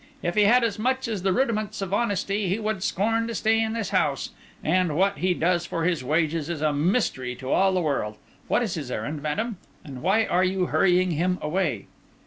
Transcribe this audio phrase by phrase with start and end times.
[0.23, 3.61] If he had as much as the rudiments of honesty, he would scorn to stay
[3.61, 4.31] in this house;
[4.63, 8.17] and what he does for his wages is a mystery to all the world.
[8.47, 9.57] What is his errand, madam?
[9.83, 11.85] and why are you hurrying him away?"